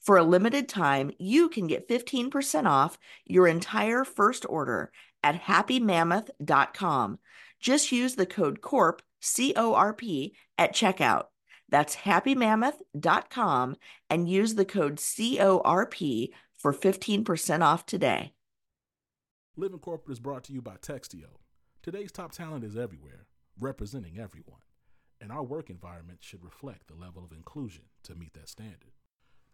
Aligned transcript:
For 0.00 0.16
a 0.16 0.22
limited 0.22 0.68
time, 0.68 1.10
you 1.18 1.48
can 1.48 1.66
get 1.66 1.88
15% 1.88 2.66
off 2.66 2.98
your 3.24 3.46
entire 3.46 4.04
first 4.04 4.46
order 4.48 4.92
at 5.22 5.42
happymammoth.com. 5.42 7.18
Just 7.60 7.92
use 7.92 8.14
the 8.14 8.26
code 8.26 8.60
CORP, 8.60 9.00
C 9.20 9.52
O 9.56 9.74
R 9.74 9.92
P, 9.92 10.34
at 10.58 10.74
checkout. 10.74 11.24
That's 11.68 11.96
happymammoth.com 11.96 13.76
and 14.08 14.28
use 14.28 14.54
the 14.54 14.64
code 14.64 14.96
CORP 14.96 16.30
for 16.56 16.72
15% 16.72 17.62
off 17.62 17.86
today. 17.86 18.32
Living 19.56 19.78
Corporate 19.78 20.12
is 20.12 20.20
brought 20.20 20.44
to 20.44 20.52
you 20.52 20.60
by 20.60 20.76
Textio. 20.76 21.38
Today's 21.82 22.12
top 22.12 22.32
talent 22.32 22.64
is 22.64 22.76
everywhere, 22.76 23.26
representing 23.58 24.18
everyone, 24.18 24.60
and 25.20 25.32
our 25.32 25.42
work 25.42 25.70
environment 25.70 26.18
should 26.20 26.44
reflect 26.44 26.88
the 26.88 26.94
level 26.94 27.24
of 27.24 27.32
inclusion 27.32 27.84
to 28.02 28.14
meet 28.14 28.34
that 28.34 28.48
standard. 28.48 28.95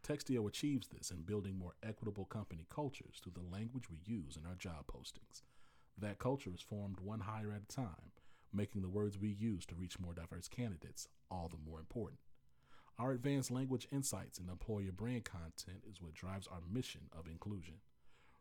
Textio 0.02 0.48
achieves 0.48 0.88
this 0.88 1.12
in 1.12 1.22
building 1.22 1.56
more 1.56 1.76
equitable 1.80 2.24
company 2.24 2.66
cultures 2.68 3.20
through 3.22 3.34
the 3.34 3.56
language 3.56 3.88
we 3.88 3.98
use 4.04 4.36
in 4.36 4.44
our 4.44 4.56
job 4.56 4.86
postings. 4.88 5.42
That 5.96 6.18
culture 6.18 6.50
is 6.52 6.60
formed 6.60 6.98
one 6.98 7.20
hire 7.20 7.52
at 7.52 7.62
a 7.62 7.74
time, 7.74 8.10
making 8.52 8.82
the 8.82 8.88
words 8.88 9.16
we 9.16 9.28
use 9.28 9.64
to 9.66 9.76
reach 9.76 10.00
more 10.00 10.12
diverse 10.12 10.48
candidates 10.48 11.06
all 11.30 11.48
the 11.48 11.70
more 11.70 11.78
important. 11.78 12.18
Our 12.98 13.12
advanced 13.12 13.52
language 13.52 13.86
insights 13.92 14.38
and 14.38 14.50
employer 14.50 14.90
brand 14.90 15.24
content 15.24 15.84
is 15.88 16.02
what 16.02 16.14
drives 16.14 16.48
our 16.48 16.62
mission 16.68 17.02
of 17.16 17.28
inclusion. 17.28 17.76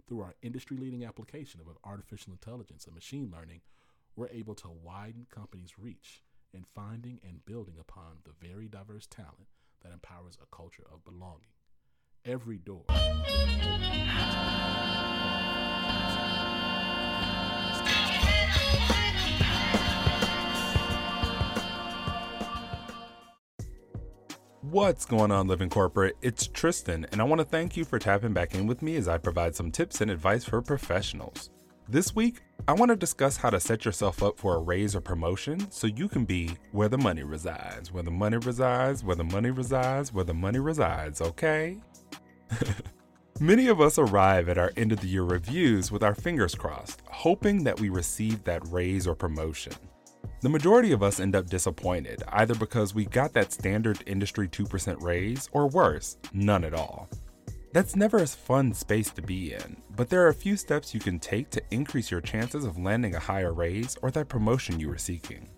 Through 0.08 0.22
our 0.22 0.36
industry 0.42 0.78
leading 0.78 1.06
application 1.06 1.62
of 1.62 1.68
artificial 1.84 2.34
intelligence 2.34 2.86
and 2.86 2.96
machine 2.96 3.32
learning, 3.32 3.62
we're 4.16 4.30
able 4.30 4.56
to 4.56 4.70
widen 4.84 5.28
companies' 5.30 5.78
reach 5.78 6.24
in 6.54 6.66
finding 6.76 7.20
and 7.24 7.46
building 7.46 7.76
upon 7.80 8.18
the 8.24 8.34
very 8.46 8.68
diverse 8.68 9.06
talent 9.06 9.48
that 9.84 9.92
empowers 9.92 10.38
a 10.42 10.56
culture 10.56 10.86
of 10.92 11.04
belonging. 11.04 11.48
Every 12.26 12.58
door. 12.58 12.84
What's 24.72 25.06
going 25.06 25.32
on, 25.32 25.48
Living 25.48 25.70
Corporate? 25.70 26.16
It's 26.22 26.48
Tristan, 26.48 27.06
and 27.12 27.20
I 27.20 27.26
want 27.26 27.40
to 27.40 27.46
thank 27.46 27.76
you 27.76 27.84
for 27.84 28.00
tapping 28.00 28.32
back 28.32 28.56
in 28.56 28.68
with 28.68 28.82
me 28.82 28.96
as 28.96 29.10
I 29.10 29.18
provide 29.18 29.54
some 29.54 29.70
tips 29.70 30.00
and 30.00 30.10
advice 30.10 30.46
for 30.46 30.62
professionals. 30.62 31.50
This 31.92 32.16
week, 32.16 32.40
I 32.70 32.72
want 32.72 32.88
to 32.88 32.96
discuss 32.96 33.36
how 33.36 33.50
to 33.50 33.60
set 33.60 33.84
yourself 33.84 34.24
up 34.24 34.38
for 34.38 34.56
a 34.56 34.60
raise 34.60 34.96
or 34.96 35.02
promotion 35.02 35.70
so 35.70 35.88
you 35.88 36.08
can 36.08 36.24
be 36.24 36.52
where 36.72 36.88
the 36.88 36.98
money 36.98 37.24
resides, 37.24 37.92
where 37.92 38.02
the 38.02 38.10
money 38.10 38.38
resides, 38.38 39.04
where 39.04 39.18
the 39.18 39.26
money 39.26 39.52
resides, 39.52 40.14
where 40.14 40.24
the 40.24 40.34
money 40.34 40.60
resides, 40.60 41.20
okay? 41.20 41.82
Many 43.42 43.68
of 43.68 43.82
us 43.82 43.98
arrive 43.98 44.48
at 44.48 44.58
our 44.58 44.72
end 44.78 44.94
of 44.94 45.02
the 45.02 45.10
year 45.10 45.24
reviews 45.24 45.92
with 45.92 46.02
our 46.02 46.16
fingers 46.16 46.56
crossed, 46.56 47.02
hoping 47.08 47.66
that 47.66 47.82
we 47.82 47.90
receive 47.90 48.42
that 48.46 48.66
raise 48.70 49.06
or 49.06 49.14
promotion. 49.14 49.74
The 50.40 50.50
majority 50.50 50.94
of 50.94 51.04
us 51.04 51.20
end 51.20 51.36
up 51.36 51.48
disappointed, 51.48 52.24
either 52.30 52.56
because 52.56 52.96
we 52.96 53.04
got 53.04 53.34
that 53.34 53.52
standard 53.52 54.02
industry 54.06 54.48
2% 54.48 55.02
raise, 55.02 55.50
or 55.52 55.68
worse, 55.68 56.16
none 56.32 56.64
at 56.64 56.74
all. 56.74 57.10
That's 57.74 57.96
never 57.96 58.18
a 58.18 58.28
fun 58.28 58.74
space 58.74 59.12
to 59.12 59.22
be 59.22 59.54
in, 59.54 59.78
but 59.96 60.10
there 60.10 60.24
are 60.26 60.30
a 60.30 60.34
few 60.34 60.58
steps 60.58 60.94
you 60.94 61.00
can 61.00 61.20
take 61.20 61.50
to 61.52 61.64
increase 61.72 62.12
your 62.12 62.20
chances 62.20 62.66
of 62.66 62.78
landing 62.78 63.16
a 63.16 63.20
higher 63.20 63.54
raise 63.54 63.98
or 64.02 64.12
that 64.12 64.28
promotion 64.28 64.78
you 64.78 64.90
were 64.90 64.98
seeking. 64.98 65.50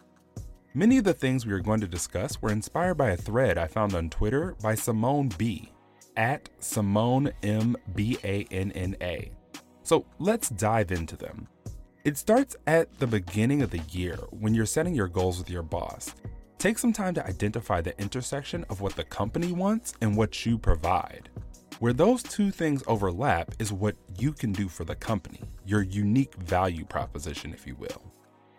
Many 0.76 1.00
of 1.00 1.06
the 1.06 1.14
things 1.14 1.46
we 1.46 1.54
are 1.54 1.60
going 1.60 1.82
to 1.82 1.88
discuss 1.88 2.40
were 2.40 2.52
inspired 2.52 2.96
by 2.96 3.10
a 3.10 3.18
thread 3.18 3.58
I 3.58 3.66
found 3.66 3.96
on 3.96 4.12
Twitter 4.12 4.56
by 4.62 4.76
Simone 4.76 5.30
B, 5.38 5.72
at 6.16 6.50
Simone 6.60 7.32
M 7.42 7.76
B 7.96 8.18
A 8.24 8.46
N 8.52 8.72
N 8.74 8.96
A. 9.02 9.32
So 9.82 10.06
let's 10.20 10.50
dive 10.50 10.92
into 10.92 11.16
them. 11.16 11.48
It 12.04 12.18
starts 12.18 12.56
at 12.68 13.00
the 13.00 13.08
beginning 13.08 13.64
of 13.64 13.72
the 13.72 13.82
year 13.90 14.18
when 14.30 14.54
you're 14.54 14.66
setting 14.66 14.94
your 14.94 15.08
goals 15.08 15.40
with 15.40 15.50
your 15.50 15.64
boss. 15.64 16.14
Take 16.60 16.78
some 16.78 16.94
time 16.94 17.14
to 17.16 17.26
identify 17.26 17.82
the 17.82 18.00
intersection 18.00 18.66
of 18.70 18.82
what 18.82 18.96
the 18.96 19.04
company 19.04 19.52
wants 19.52 19.94
and 20.02 20.16
what 20.16 20.46
you 20.46 20.58
provide. 20.58 21.30
Where 21.84 21.92
those 21.92 22.24
two 22.24 22.50
things 22.50 22.82
overlap 22.88 23.56
is 23.60 23.74
what 23.74 23.98
you 24.18 24.32
can 24.32 24.54
do 24.54 24.70
for 24.70 24.86
the 24.86 24.96
company, 24.96 25.42
your 25.66 25.82
unique 25.82 26.34
value 26.36 26.86
proposition, 26.86 27.54
if 27.54 27.68
you 27.68 27.76
will. 27.76 28.02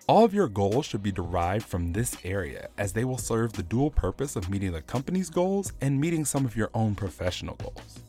All 0.06 0.26
of 0.26 0.34
your 0.34 0.46
goals 0.46 0.84
should 0.84 1.02
be 1.02 1.10
derived 1.10 1.64
from 1.64 1.90
this 1.90 2.18
area 2.22 2.68
as 2.76 2.92
they 2.92 3.06
will 3.06 3.16
serve 3.16 3.54
the 3.54 3.62
dual 3.62 3.90
purpose 3.90 4.36
of 4.36 4.50
meeting 4.50 4.72
the 4.72 4.82
company's 4.82 5.30
goals 5.30 5.72
and 5.80 5.98
meeting 5.98 6.26
some 6.26 6.44
of 6.44 6.54
your 6.54 6.68
own 6.74 6.94
professional 6.94 7.54
goals. 7.54 8.00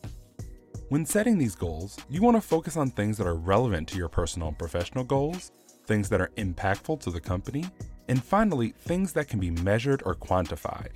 When 0.89 1.05
setting 1.05 1.37
these 1.37 1.55
goals, 1.55 1.97
you 2.09 2.21
want 2.21 2.35
to 2.35 2.41
focus 2.41 2.75
on 2.75 2.91
things 2.91 3.17
that 3.17 3.25
are 3.25 3.35
relevant 3.35 3.87
to 3.87 3.97
your 3.97 4.09
personal 4.09 4.49
and 4.49 4.59
professional 4.59 5.05
goals, 5.05 5.53
things 5.85 6.09
that 6.09 6.19
are 6.19 6.31
impactful 6.35 6.99
to 6.99 7.09
the 7.09 7.21
company, 7.21 7.63
and 8.09 8.21
finally, 8.21 8.73
things 8.79 9.13
that 9.13 9.29
can 9.29 9.39
be 9.39 9.51
measured 9.51 10.03
or 10.05 10.13
quantified. 10.13 10.91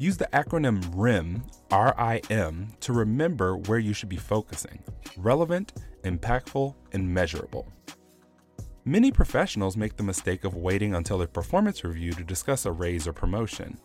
Use 0.00 0.16
the 0.16 0.28
acronym 0.32 0.80
RIM, 0.94 1.42
R 1.72 1.92
I 1.98 2.22
M, 2.30 2.68
to 2.80 2.92
remember 2.92 3.56
where 3.56 3.80
you 3.80 3.92
should 3.92 4.08
be 4.08 4.16
focusing 4.16 4.82
relevant, 5.16 5.72
impactful, 6.04 6.72
and 6.92 7.12
measurable. 7.12 7.72
Many 8.84 9.10
professionals 9.10 9.76
make 9.76 9.96
the 9.96 10.04
mistake 10.04 10.44
of 10.44 10.54
waiting 10.54 10.94
until 10.94 11.20
a 11.20 11.26
performance 11.26 11.82
review 11.82 12.12
to 12.12 12.22
discuss 12.22 12.64
a 12.64 12.70
raise 12.70 13.08
or 13.08 13.12
promotion. 13.12 13.76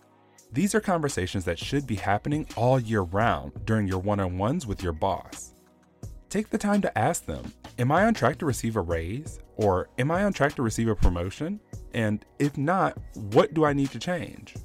These 0.52 0.76
are 0.76 0.80
conversations 0.80 1.46
that 1.46 1.58
should 1.58 1.88
be 1.88 1.96
happening 1.96 2.48
all 2.56 2.80
year 2.80 3.02
round 3.02 3.66
during 3.66 3.88
your 3.88 3.98
one 3.98 4.20
on 4.20 4.38
ones 4.38 4.68
with 4.68 4.84
your 4.84 4.94
boss. 4.94 5.56
Take 6.30 6.52
the 6.52 6.60
time 6.60 6.82
to 6.82 6.98
ask 6.98 7.26
them 7.26 7.52
Am 7.80 7.92
I 7.92 8.06
on 8.06 8.14
track 8.14 8.38
to 8.38 8.46
receive 8.46 8.76
a 8.76 8.82
raise? 8.82 9.40
Or 9.56 9.90
am 9.98 10.12
I 10.12 10.24
on 10.26 10.34
track 10.34 10.54
to 10.56 10.62
receive 10.62 10.90
a 10.90 10.96
promotion? 10.96 11.60
And 11.96 12.24
if 12.38 12.56
not, 12.56 12.98
what 13.16 13.56
do 13.56 13.66
I 13.66 13.74
need 13.74 13.90
to 13.92 14.00
change? 14.00 14.56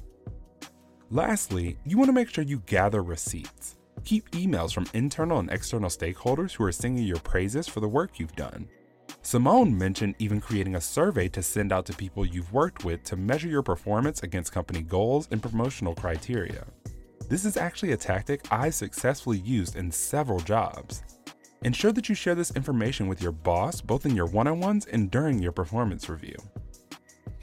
Lastly, 1.11 1.75
you 1.85 1.97
want 1.97 2.09
to 2.09 2.13
make 2.13 2.29
sure 2.29 2.43
you 2.43 2.61
gather 2.67 3.01
receipts. 3.01 3.77
Keep 4.05 4.29
emails 4.31 4.71
from 4.71 4.85
internal 4.93 5.39
and 5.39 5.49
external 5.49 5.89
stakeholders 5.89 6.51
who 6.51 6.63
are 6.63 6.71
singing 6.71 7.03
your 7.03 7.17
praises 7.17 7.67
for 7.67 7.79
the 7.79 7.87
work 7.87 8.19
you've 8.19 8.35
done. 8.35 8.67
Simone 9.23 9.75
mentioned 9.75 10.13
even 10.19 10.39
creating 10.39 10.75
a 10.75 10.81
survey 10.81 11.27
to 11.27 11.41
send 11.41 11.73
out 11.73 11.87
to 11.87 11.93
people 11.93 12.27
you've 12.27 12.53
worked 12.53 12.85
with 12.85 13.03
to 13.05 13.15
measure 13.15 13.47
your 13.47 13.63
performance 13.63 14.21
against 14.21 14.51
company 14.51 14.83
goals 14.83 15.27
and 15.31 15.41
promotional 15.41 15.95
criteria. 15.95 16.63
This 17.27 17.43
is 17.43 17.57
actually 17.57 17.93
a 17.93 17.97
tactic 17.97 18.41
I 18.51 18.69
successfully 18.69 19.39
used 19.39 19.77
in 19.77 19.91
several 19.91 20.39
jobs. 20.39 21.01
Ensure 21.63 21.91
that 21.91 22.07
you 22.07 22.13
share 22.13 22.35
this 22.35 22.55
information 22.55 23.07
with 23.07 23.19
your 23.19 23.31
boss 23.31 23.81
both 23.81 24.05
in 24.05 24.15
your 24.15 24.27
one 24.27 24.47
on 24.47 24.59
ones 24.59 24.85
and 24.85 25.09
during 25.09 25.39
your 25.39 25.51
performance 25.53 26.07
review. 26.07 26.37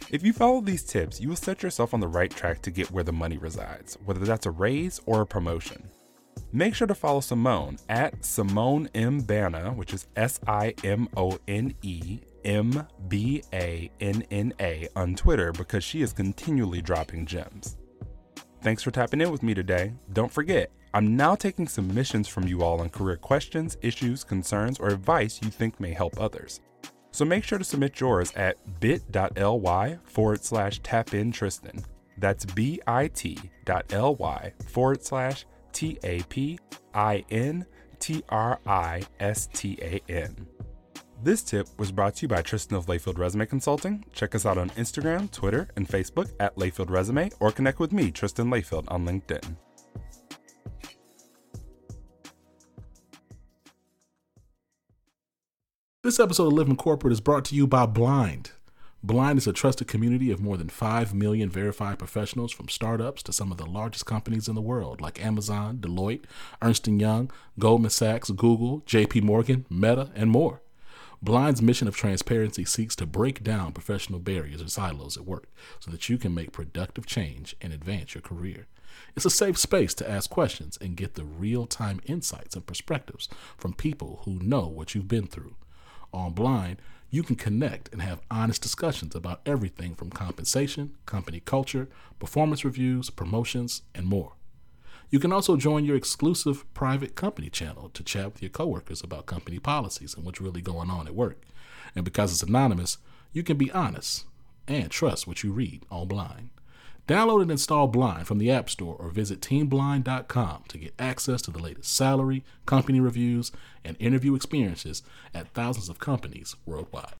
If 0.08 0.22
you 0.22 0.32
follow 0.32 0.60
these 0.60 0.84
tips, 0.84 1.20
you 1.20 1.28
will 1.28 1.36
set 1.36 1.64
yourself 1.64 1.92
on 1.92 1.98
the 1.98 2.06
right 2.06 2.30
track 2.30 2.62
to 2.62 2.70
get 2.70 2.92
where 2.92 3.02
the 3.02 3.12
money 3.12 3.38
resides, 3.38 3.98
whether 4.04 4.24
that's 4.24 4.46
a 4.46 4.52
raise 4.52 5.00
or 5.04 5.22
a 5.22 5.26
promotion. 5.26 5.90
Make 6.52 6.76
sure 6.76 6.86
to 6.86 6.94
follow 6.94 7.18
Simone 7.20 7.76
at 7.88 8.24
Simone 8.24 8.88
M. 8.94 9.20
Banna, 9.20 9.74
which 9.74 9.92
is 9.92 10.06
S 10.14 10.38
I 10.46 10.74
M 10.84 11.08
O 11.16 11.36
N 11.48 11.74
E 11.82 12.20
M 12.44 12.86
B 13.08 13.42
A 13.52 13.90
N 14.00 14.22
N 14.30 14.54
A 14.60 14.86
on 14.94 15.16
Twitter 15.16 15.50
because 15.50 15.82
she 15.82 16.02
is 16.02 16.12
continually 16.12 16.80
dropping 16.80 17.26
gems. 17.26 17.76
Thanks 18.62 18.84
for 18.84 18.92
tapping 18.92 19.20
in 19.20 19.32
with 19.32 19.42
me 19.42 19.54
today. 19.54 19.92
Don't 20.12 20.32
forget, 20.32 20.70
I'm 20.94 21.16
now 21.16 21.34
taking 21.34 21.66
submissions 21.66 22.28
from 22.28 22.46
you 22.46 22.62
all 22.62 22.80
on 22.80 22.90
career 22.90 23.16
questions, 23.16 23.76
issues, 23.82 24.22
concerns, 24.22 24.78
or 24.78 24.88
advice 24.88 25.40
you 25.42 25.50
think 25.50 25.80
may 25.80 25.92
help 25.92 26.20
others. 26.20 26.60
So 27.16 27.24
make 27.24 27.44
sure 27.44 27.56
to 27.56 27.64
submit 27.64 27.98
yours 27.98 28.30
at 28.36 28.58
bit.ly 28.78 29.98
forward 30.04 30.44
slash 30.44 30.80
tap 30.80 31.14
in 31.14 31.32
Tristan. 31.32 31.82
That's 32.18 32.44
bit.ly 32.44 34.52
forward 34.66 35.02
slash 35.02 35.46
T 35.72 35.98
A 36.04 36.22
P 36.24 36.58
I 36.92 37.24
N 37.30 37.64
T 38.00 38.22
R 38.28 38.60
I 38.66 39.02
S 39.18 39.48
T 39.54 39.78
A 39.80 40.02
N. 40.10 40.46
This 41.22 41.42
tip 41.42 41.68
was 41.78 41.90
brought 41.90 42.16
to 42.16 42.22
you 42.24 42.28
by 42.28 42.42
Tristan 42.42 42.76
of 42.76 42.84
Layfield 42.84 43.16
Resume 43.16 43.46
Consulting. 43.46 44.04
Check 44.12 44.34
us 44.34 44.44
out 44.44 44.58
on 44.58 44.68
Instagram, 44.70 45.30
Twitter, 45.30 45.68
and 45.76 45.88
Facebook 45.88 46.30
at 46.38 46.54
Layfield 46.56 46.90
Resume 46.90 47.30
or 47.40 47.50
connect 47.50 47.80
with 47.80 47.92
me, 47.92 48.10
Tristan 48.10 48.50
Layfield, 48.50 48.84
on 48.88 49.06
LinkedIn. 49.06 49.56
This 56.06 56.20
episode 56.20 56.46
of 56.46 56.52
Living 56.52 56.76
Corporate 56.76 57.12
is 57.12 57.20
brought 57.20 57.44
to 57.46 57.56
you 57.56 57.66
by 57.66 57.84
Blind. 57.84 58.52
Blind 59.02 59.38
is 59.38 59.48
a 59.48 59.52
trusted 59.52 59.88
community 59.88 60.30
of 60.30 60.38
more 60.38 60.56
than 60.56 60.68
5 60.68 61.12
million 61.12 61.50
verified 61.50 61.98
professionals 61.98 62.52
from 62.52 62.68
startups 62.68 63.24
to 63.24 63.32
some 63.32 63.50
of 63.50 63.58
the 63.58 63.66
largest 63.66 64.06
companies 64.06 64.46
in 64.46 64.54
the 64.54 64.60
world 64.60 65.00
like 65.00 65.20
Amazon, 65.20 65.78
Deloitte, 65.78 66.22
Ernst 66.62 66.86
& 66.86 66.86
Young, 66.86 67.32
Goldman 67.58 67.90
Sachs, 67.90 68.30
Google, 68.30 68.82
JP 68.82 69.24
Morgan, 69.24 69.66
Meta, 69.68 70.12
and 70.14 70.30
more. 70.30 70.62
Blind's 71.20 71.60
mission 71.60 71.88
of 71.88 71.96
transparency 71.96 72.64
seeks 72.64 72.94
to 72.94 73.04
break 73.04 73.42
down 73.42 73.72
professional 73.72 74.20
barriers 74.20 74.60
and 74.60 74.70
silos 74.70 75.16
at 75.16 75.26
work 75.26 75.48
so 75.80 75.90
that 75.90 76.08
you 76.08 76.18
can 76.18 76.32
make 76.32 76.52
productive 76.52 77.06
change 77.06 77.56
and 77.60 77.72
advance 77.72 78.14
your 78.14 78.22
career. 78.22 78.68
It's 79.16 79.26
a 79.26 79.30
safe 79.30 79.58
space 79.58 79.92
to 79.94 80.08
ask 80.08 80.30
questions 80.30 80.78
and 80.80 80.96
get 80.96 81.16
the 81.16 81.24
real 81.24 81.66
time 81.66 82.00
insights 82.06 82.54
and 82.54 82.64
perspectives 82.64 83.28
from 83.58 83.74
people 83.74 84.20
who 84.24 84.38
know 84.38 84.68
what 84.68 84.94
you've 84.94 85.08
been 85.08 85.26
through. 85.26 85.56
On 86.16 86.32
Blind, 86.32 86.80
you 87.10 87.22
can 87.22 87.36
connect 87.36 87.92
and 87.92 88.00
have 88.00 88.22
honest 88.30 88.62
discussions 88.62 89.14
about 89.14 89.42
everything 89.44 89.94
from 89.94 90.08
compensation, 90.08 90.94
company 91.04 91.40
culture, 91.40 91.88
performance 92.18 92.64
reviews, 92.64 93.10
promotions, 93.10 93.82
and 93.94 94.06
more. 94.06 94.32
You 95.10 95.18
can 95.18 95.30
also 95.30 95.58
join 95.58 95.84
your 95.84 95.94
exclusive 95.94 96.64
private 96.72 97.16
company 97.16 97.50
channel 97.50 97.90
to 97.90 98.02
chat 98.02 98.32
with 98.32 98.40
your 98.40 98.48
coworkers 98.48 99.02
about 99.02 99.26
company 99.26 99.58
policies 99.58 100.14
and 100.14 100.24
what's 100.24 100.40
really 100.40 100.62
going 100.62 100.88
on 100.88 101.06
at 101.06 101.14
work. 101.14 101.42
And 101.94 102.02
because 102.02 102.32
it's 102.32 102.42
anonymous, 102.42 102.96
you 103.34 103.42
can 103.42 103.58
be 103.58 103.70
honest 103.70 104.24
and 104.66 104.90
trust 104.90 105.26
what 105.26 105.44
you 105.44 105.52
read 105.52 105.84
on 105.90 106.08
Blind. 106.08 106.48
Download 107.06 107.42
and 107.42 107.52
install 107.52 107.86
Blind 107.86 108.26
from 108.26 108.38
the 108.38 108.50
App 108.50 108.68
Store 108.68 108.96
or 108.98 109.10
visit 109.10 109.40
teamblind.com 109.40 110.64
to 110.66 110.78
get 110.78 110.92
access 110.98 111.40
to 111.42 111.52
the 111.52 111.60
latest 111.60 111.94
salary, 111.94 112.44
company 112.66 112.98
reviews, 112.98 113.52
and 113.84 113.96
interview 114.00 114.34
experiences 114.34 115.04
at 115.32 115.52
thousands 115.54 115.88
of 115.88 116.00
companies 116.00 116.56
worldwide. 116.66 117.14